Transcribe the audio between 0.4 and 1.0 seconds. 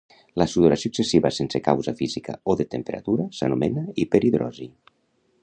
La sudoració